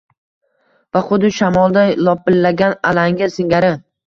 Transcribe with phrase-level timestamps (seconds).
[0.97, 3.73] va xuddi shamolda lopillagan alanga singari